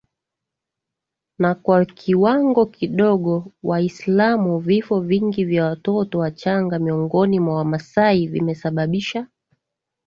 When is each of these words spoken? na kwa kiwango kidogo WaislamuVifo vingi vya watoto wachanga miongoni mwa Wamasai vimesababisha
na 1.41 1.51
kwa 1.63 1.85
kiwango 1.85 2.65
kidogo 2.65 3.51
WaislamuVifo 3.63 4.99
vingi 4.99 5.45
vya 5.45 5.65
watoto 5.65 6.19
wachanga 6.19 6.79
miongoni 6.79 7.39
mwa 7.39 7.55
Wamasai 7.55 8.27
vimesababisha 8.27 9.27